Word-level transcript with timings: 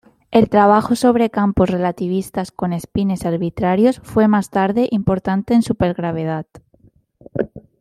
El 0.31 0.49
trabajo 0.49 0.95
sobre 0.95 1.29
campos 1.29 1.69
relativistas 1.69 2.51
con 2.51 2.73
espines 2.73 3.23
arbitrarios 3.23 3.99
fue 4.03 4.27
más 4.27 4.49
tarde 4.49 4.87
importante 4.89 5.53
en 5.53 5.61
supergravedad. 5.61 6.47